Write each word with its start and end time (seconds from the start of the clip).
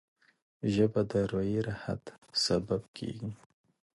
ژبه 0.73 1.01
د 1.09 1.11
اروايي 1.23 1.59
راحت 1.67 2.03
سبب 2.45 2.81
کېږي 2.97 3.31